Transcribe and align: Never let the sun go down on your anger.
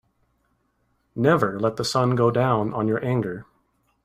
Never 1.15 1.59
let 1.59 1.75
the 1.75 1.85
sun 1.85 2.15
go 2.15 2.31
down 2.31 2.73
on 2.73 2.87
your 2.87 3.05
anger. 3.05 3.45